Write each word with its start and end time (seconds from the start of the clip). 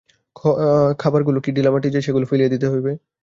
খাবারগুলো 0.99 1.39
কি 1.45 1.49
ঢেলামাটি 1.51 1.87
যে, 1.95 1.99
সেগুলো 2.01 2.25
ফেলিয়া 2.31 2.49
দিতে 2.53 2.67
হইবে? 2.73 2.91